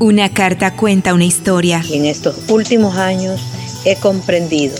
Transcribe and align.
Una 0.00 0.32
carta 0.32 0.76
cuenta 0.76 1.12
una 1.12 1.24
historia. 1.24 1.82
Y 1.88 1.96
en 1.96 2.04
estos 2.04 2.48
últimos 2.48 2.96
años 2.96 3.40
he 3.84 3.96
comprendido 3.96 4.76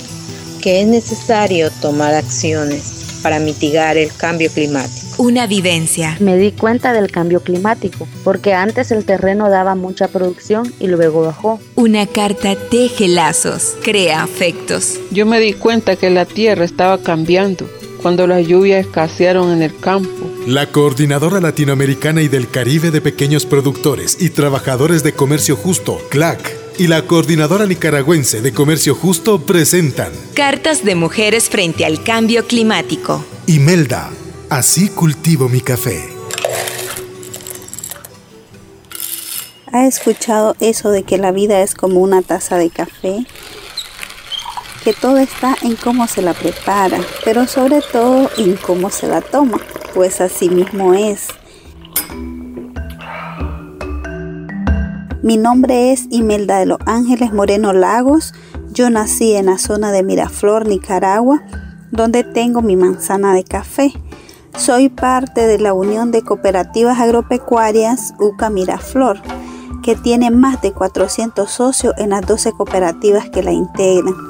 que 0.62 0.80
es 0.80 0.86
necesario 0.86 1.70
tomar 1.80 2.14
acciones 2.14 3.18
para 3.20 3.40
mitigar 3.40 3.96
el 3.96 4.14
cambio 4.14 4.48
climático. 4.48 5.20
Una 5.20 5.48
vivencia. 5.48 6.16
Me 6.20 6.36
di 6.36 6.52
cuenta 6.52 6.92
del 6.92 7.10
cambio 7.10 7.40
climático, 7.40 8.06
porque 8.22 8.54
antes 8.54 8.92
el 8.92 9.04
terreno 9.04 9.50
daba 9.50 9.74
mucha 9.74 10.06
producción 10.06 10.72
y 10.78 10.86
luego 10.86 11.22
bajó. 11.22 11.58
Una 11.74 12.06
carta 12.06 12.54
teje 12.54 13.08
lazos, 13.08 13.74
crea 13.82 14.22
afectos. 14.22 15.00
Yo 15.10 15.26
me 15.26 15.40
di 15.40 15.52
cuenta 15.52 15.96
que 15.96 16.10
la 16.10 16.26
tierra 16.26 16.64
estaba 16.64 16.98
cambiando 16.98 17.68
cuando 18.02 18.26
las 18.26 18.46
lluvias 18.46 18.86
escasearon 18.86 19.52
en 19.52 19.62
el 19.62 19.78
campo. 19.78 20.30
La 20.46 20.70
Coordinadora 20.70 21.40
Latinoamericana 21.40 22.22
y 22.22 22.28
del 22.28 22.48
Caribe 22.48 22.90
de 22.90 23.00
Pequeños 23.00 23.46
Productores 23.46 24.16
y 24.20 24.30
Trabajadores 24.30 25.02
de 25.02 25.12
Comercio 25.12 25.56
Justo, 25.56 26.00
CLAC, 26.10 26.56
y 26.78 26.86
la 26.86 27.02
Coordinadora 27.02 27.66
Nicaragüense 27.66 28.40
de 28.40 28.52
Comercio 28.52 28.94
Justo 28.94 29.40
presentan 29.40 30.12
Cartas 30.34 30.84
de 30.84 30.94
Mujeres 30.94 31.48
frente 31.48 31.84
al 31.84 32.02
Cambio 32.04 32.46
Climático. 32.46 33.24
Imelda, 33.46 34.10
así 34.48 34.88
cultivo 34.88 35.48
mi 35.48 35.60
café. 35.60 36.18
¿Ha 39.72 39.86
escuchado 39.86 40.56
eso 40.60 40.90
de 40.90 41.02
que 41.02 41.18
la 41.18 41.32
vida 41.32 41.62
es 41.62 41.74
como 41.74 42.00
una 42.00 42.22
taza 42.22 42.56
de 42.56 42.70
café? 42.70 43.26
Que 44.84 44.92
todo 44.92 45.18
está 45.18 45.56
en 45.62 45.76
cómo 45.76 46.06
se 46.06 46.22
la 46.22 46.34
prepara, 46.34 46.98
pero 47.24 47.46
sobre 47.46 47.80
todo 47.80 48.30
en 48.38 48.56
cómo 48.56 48.90
se 48.90 49.08
la 49.08 49.20
toma, 49.20 49.58
pues 49.94 50.20
así 50.20 50.48
mismo 50.48 50.94
es. 50.94 51.28
Mi 55.20 55.36
nombre 55.36 55.92
es 55.92 56.06
Imelda 56.10 56.58
de 56.58 56.66
los 56.66 56.78
Ángeles 56.86 57.32
Moreno 57.32 57.72
Lagos. 57.72 58.32
Yo 58.72 58.88
nací 58.88 59.34
en 59.34 59.46
la 59.46 59.58
zona 59.58 59.90
de 59.90 60.02
Miraflor, 60.02 60.66
Nicaragua, 60.66 61.42
donde 61.90 62.22
tengo 62.22 62.62
mi 62.62 62.76
manzana 62.76 63.34
de 63.34 63.44
café. 63.44 63.92
Soy 64.56 64.88
parte 64.88 65.46
de 65.46 65.58
la 65.58 65.72
Unión 65.74 66.12
de 66.12 66.22
Cooperativas 66.22 66.98
Agropecuarias 67.00 68.14
UCA 68.18 68.48
Miraflor, 68.48 69.20
que 69.82 69.96
tiene 69.96 70.30
más 70.30 70.62
de 70.62 70.72
400 70.72 71.50
socios 71.50 71.94
en 71.98 72.10
las 72.10 72.24
12 72.26 72.52
cooperativas 72.52 73.28
que 73.28 73.42
la 73.42 73.52
integran. 73.52 74.27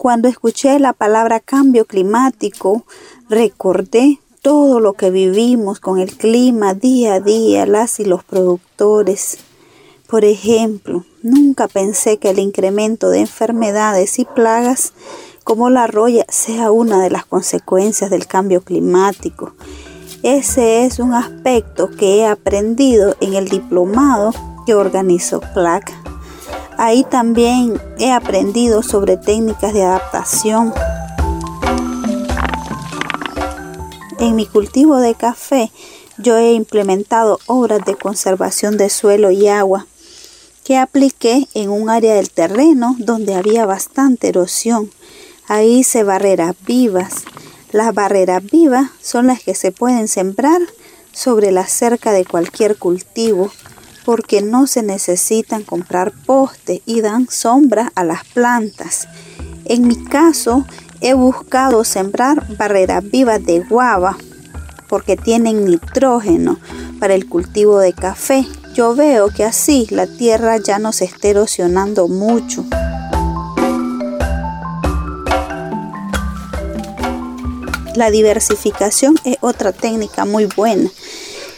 Cuando 0.00 0.28
escuché 0.28 0.78
la 0.78 0.94
palabra 0.94 1.40
cambio 1.40 1.84
climático, 1.84 2.84
recordé 3.28 4.18
todo 4.40 4.80
lo 4.80 4.94
que 4.94 5.10
vivimos 5.10 5.78
con 5.78 5.98
el 5.98 6.16
clima 6.16 6.72
día 6.72 7.16
a 7.16 7.20
día, 7.20 7.66
las 7.66 8.00
y 8.00 8.06
los 8.06 8.24
productores. 8.24 9.36
Por 10.06 10.24
ejemplo, 10.24 11.04
nunca 11.22 11.68
pensé 11.68 12.16
que 12.16 12.30
el 12.30 12.38
incremento 12.38 13.10
de 13.10 13.20
enfermedades 13.20 14.18
y 14.18 14.24
plagas 14.24 14.94
como 15.44 15.68
la 15.68 15.86
roya 15.86 16.24
sea 16.30 16.70
una 16.70 17.02
de 17.02 17.10
las 17.10 17.26
consecuencias 17.26 18.08
del 18.08 18.26
cambio 18.26 18.62
climático. 18.62 19.52
Ese 20.22 20.86
es 20.86 20.98
un 20.98 21.12
aspecto 21.12 21.90
que 21.90 22.20
he 22.20 22.26
aprendido 22.26 23.16
en 23.20 23.34
el 23.34 23.48
diplomado 23.48 24.32
que 24.64 24.74
organizó 24.74 25.42
CLAC 25.52 26.09
Ahí 26.82 27.04
también 27.04 27.78
he 27.98 28.10
aprendido 28.10 28.82
sobre 28.82 29.18
técnicas 29.18 29.74
de 29.74 29.82
adaptación. 29.82 30.72
En 34.18 34.34
mi 34.34 34.46
cultivo 34.46 34.96
de 34.96 35.14
café 35.14 35.70
yo 36.16 36.38
he 36.38 36.54
implementado 36.54 37.38
obras 37.44 37.84
de 37.84 37.96
conservación 37.96 38.78
de 38.78 38.88
suelo 38.88 39.30
y 39.30 39.46
agua 39.46 39.86
que 40.64 40.78
apliqué 40.78 41.46
en 41.52 41.68
un 41.68 41.90
área 41.90 42.14
del 42.14 42.30
terreno 42.30 42.96
donde 42.98 43.34
había 43.34 43.66
bastante 43.66 44.28
erosión. 44.28 44.90
Ahí 45.48 45.80
hice 45.80 46.02
barreras 46.02 46.56
vivas. 46.66 47.24
Las 47.72 47.92
barreras 47.92 48.42
vivas 48.42 48.88
son 49.02 49.26
las 49.26 49.42
que 49.42 49.54
se 49.54 49.70
pueden 49.70 50.08
sembrar 50.08 50.62
sobre 51.12 51.52
la 51.52 51.66
cerca 51.66 52.12
de 52.12 52.24
cualquier 52.24 52.78
cultivo 52.78 53.50
porque 54.10 54.42
no 54.42 54.66
se 54.66 54.82
necesitan 54.82 55.62
comprar 55.62 56.10
postes 56.10 56.80
y 56.84 57.00
dan 57.00 57.28
sombra 57.30 57.92
a 57.94 58.02
las 58.02 58.24
plantas. 58.24 59.06
En 59.66 59.86
mi 59.86 59.94
caso, 60.02 60.66
he 61.00 61.14
buscado 61.14 61.84
sembrar 61.84 62.44
barreras 62.56 63.08
vivas 63.08 63.40
de 63.46 63.60
guava 63.60 64.18
porque 64.88 65.16
tienen 65.16 65.64
nitrógeno 65.64 66.58
para 66.98 67.14
el 67.14 67.28
cultivo 67.28 67.78
de 67.78 67.92
café. 67.92 68.44
Yo 68.74 68.96
veo 68.96 69.28
que 69.28 69.44
así 69.44 69.86
la 69.90 70.08
tierra 70.08 70.56
ya 70.56 70.80
no 70.80 70.90
se 70.90 71.04
está 71.04 71.28
erosionando 71.28 72.08
mucho. 72.08 72.64
La 77.94 78.10
diversificación 78.10 79.14
es 79.22 79.36
otra 79.40 79.70
técnica 79.70 80.24
muy 80.24 80.46
buena 80.46 80.90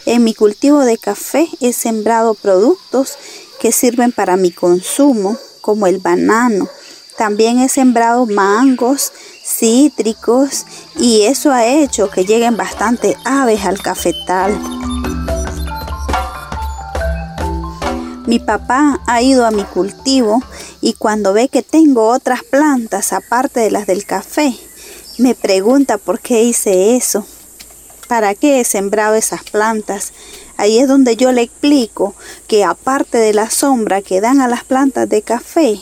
en 0.05 0.23
mi 0.23 0.33
cultivo 0.33 0.81
de 0.81 0.97
café 0.97 1.47
he 1.61 1.73
sembrado 1.73 2.33
productos 2.33 3.17
que 3.59 3.71
sirven 3.71 4.11
para 4.11 4.37
mi 4.37 4.51
consumo, 4.51 5.37
como 5.61 5.87
el 5.87 5.99
banano. 5.99 6.67
También 7.17 7.59
he 7.59 7.69
sembrado 7.69 8.25
mangos, 8.25 9.13
cítricos 9.45 10.65
y 10.97 11.23
eso 11.23 11.51
ha 11.51 11.65
hecho 11.65 12.09
que 12.09 12.25
lleguen 12.25 12.57
bastante 12.57 13.15
aves 13.23 13.65
al 13.65 13.81
cafetal. 13.81 14.59
Mi 18.25 18.39
papá 18.39 18.99
ha 19.05 19.21
ido 19.21 19.45
a 19.45 19.51
mi 19.51 19.63
cultivo 19.63 20.41
y 20.81 20.93
cuando 20.93 21.33
ve 21.33 21.49
que 21.49 21.61
tengo 21.61 22.07
otras 22.07 22.43
plantas 22.43 23.13
aparte 23.13 23.59
de 23.59 23.71
las 23.71 23.85
del 23.85 24.05
café, 24.05 24.57
me 25.19 25.35
pregunta 25.35 25.97
por 25.97 26.19
qué 26.19 26.43
hice 26.43 26.95
eso. 26.95 27.25
¿Para 28.07 28.35
qué 28.35 28.59
he 28.59 28.63
sembrado 28.63 29.15
esas 29.15 29.43
plantas? 29.43 30.13
Ahí 30.57 30.79
es 30.79 30.87
donde 30.87 31.15
yo 31.15 31.31
le 31.31 31.41
explico 31.41 32.15
que 32.47 32.63
aparte 32.63 33.17
de 33.17 33.33
la 33.33 33.49
sombra 33.49 34.01
que 34.01 34.21
dan 34.21 34.41
a 34.41 34.47
las 34.47 34.63
plantas 34.63 35.09
de 35.09 35.21
café, 35.21 35.79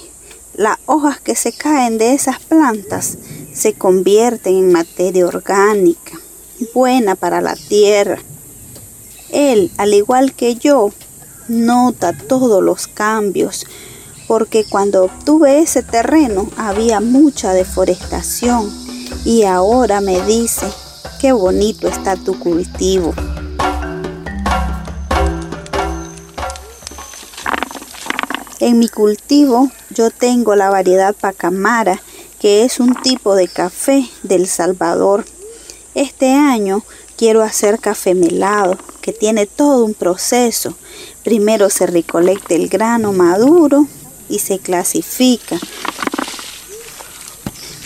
las 0.56 0.78
hojas 0.86 1.20
que 1.20 1.36
se 1.36 1.52
caen 1.52 1.98
de 1.98 2.14
esas 2.14 2.40
plantas 2.40 3.18
se 3.54 3.74
convierten 3.74 4.56
en 4.56 4.72
materia 4.72 5.26
orgánica, 5.26 6.20
buena 6.74 7.16
para 7.16 7.42
la 7.42 7.56
tierra. 7.56 8.20
Él, 9.30 9.72
al 9.78 9.94
igual 9.94 10.34
que 10.34 10.56
yo, 10.56 10.92
nota 11.48 12.14
todos 12.14 12.64
los 12.64 12.88
cambios, 12.88 13.66
porque 14.28 14.64
cuando 14.64 15.06
obtuve 15.06 15.60
ese 15.60 15.84
terreno 15.84 16.50
había 16.56 17.02
mucha 17.02 17.54
deforestación 17.54 18.70
y 19.26 19.44
ahora 19.44 20.00
me 20.00 20.22
dice 20.22 20.68
qué 21.22 21.34
bonito 21.34 21.88
está 21.88 22.16
tu 22.16 22.40
cultivo. 22.40 23.14
En 28.60 28.80
mi 28.80 28.90
cultivo 28.90 29.70
yo 29.92 30.10
tengo 30.10 30.56
la 30.56 30.72
variedad 30.72 31.14
Pacamara, 31.14 32.02
que 32.40 32.64
es 32.64 32.80
un 32.80 32.96
tipo 32.96 33.36
de 33.36 33.48
café 33.48 34.10
del 34.24 34.48
Salvador. 34.48 35.24
Este 35.94 36.34
año 36.34 36.84
quiero 37.18 37.44
hacer 37.44 37.78
café 37.78 38.16
melado, 38.16 38.80
que 39.02 39.14
tiene 39.14 39.46
todo 39.46 39.86
un 39.86 39.94
proceso. 39.94 40.74
Primero 41.24 41.70
se 41.70 41.86
recolecta 41.86 42.56
el 42.56 42.68
grano 42.68 43.14
maduro 43.14 43.86
y 44.28 44.40
se 44.40 44.58
clasifica. 44.58 45.60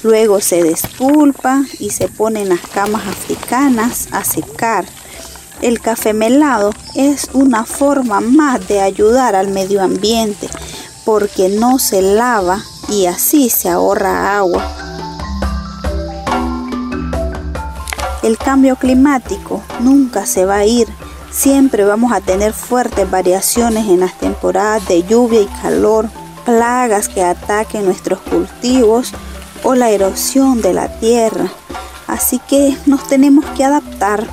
Luego 0.06 0.40
se 0.40 0.62
despulpa 0.62 1.64
y 1.80 1.90
se 1.90 2.08
pone 2.08 2.44
en 2.44 2.50
las 2.50 2.62
camas 2.62 3.08
africanas 3.08 4.08
a 4.12 4.24
secar. 4.24 4.86
El 5.64 5.82
café 5.82 6.14
melado 6.14 6.74
es 6.94 7.30
una 7.34 7.66
forma 7.66 8.22
más 8.22 8.68
de 8.68 8.82
ayudar 8.82 9.34
al 9.34 9.48
medio 9.48 9.82
ambiente 9.82 10.48
porque 11.06 11.50
no 11.50 11.80
se 11.80 12.04
lava 12.04 12.62
y 12.88 13.08
así 13.08 13.50
se 13.50 13.68
ahorra 13.68 14.38
agua. 14.38 14.64
El 18.22 18.38
cambio 18.38 18.76
climático 18.76 19.64
nunca 19.80 20.28
se 20.28 20.46
va 20.46 20.58
a 20.58 20.66
ir. 20.66 20.88
Siempre 21.32 21.84
vamos 21.84 22.12
a 22.12 22.22
tener 22.22 22.54
fuertes 22.54 23.10
variaciones 23.10 23.88
en 23.88 24.02
las 24.02 24.16
temporadas 24.20 24.88
de 24.88 25.02
lluvia 25.02 25.42
y 25.42 25.48
calor, 25.64 26.10
plagas 26.46 27.10
que 27.10 27.24
ataquen 27.24 27.86
nuestros 27.86 28.20
cultivos 28.20 29.12
o 29.66 29.76
la 29.76 29.90
erosión 29.90 30.62
de 30.62 30.74
la 30.74 31.00
tierra. 31.00 31.52
Así 32.08 32.40
que 32.48 32.78
nos 32.86 33.08
tenemos 33.08 33.44
que 33.58 33.66
adaptar, 33.66 34.26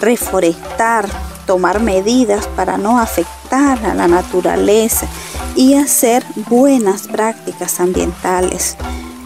reforestar, 0.00 1.08
tomar 1.46 1.80
medidas 1.80 2.46
para 2.48 2.76
no 2.76 2.98
afectar 2.98 3.82
a 3.86 3.94
la 3.94 4.08
naturaleza 4.08 5.06
y 5.54 5.74
hacer 5.74 6.24
buenas 6.50 7.06
prácticas 7.06 7.80
ambientales. 7.80 8.76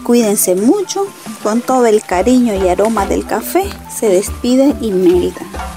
Cuídense 0.03 0.55
mucho, 0.55 1.07
con 1.43 1.61
todo 1.61 1.87
el 1.87 2.01
cariño 2.03 2.53
y 2.53 2.69
aroma 2.69 3.05
del 3.05 3.25
café 3.25 3.63
se 3.93 4.07
despide 4.07 4.75
Imelda. 4.81 5.68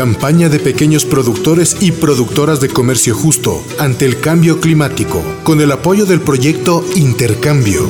Campaña 0.00 0.48
de 0.48 0.58
pequeños 0.58 1.04
productores 1.04 1.76
y 1.80 1.92
productoras 1.92 2.58
de 2.62 2.70
comercio 2.70 3.14
justo 3.14 3.62
ante 3.78 4.06
el 4.06 4.18
cambio 4.18 4.58
climático, 4.58 5.22
con 5.44 5.60
el 5.60 5.70
apoyo 5.72 6.06
del 6.06 6.22
proyecto 6.22 6.82
Intercambio. 6.96 7.86